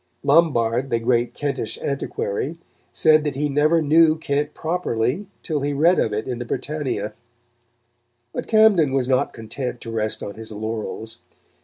[0.23, 2.57] Lombard, the great Kentish antiquary,
[2.91, 7.13] said that he never knew Kent properly, till he read of it in the Britannia.
[8.33, 11.19] But Camden was not content to rest on his laurels.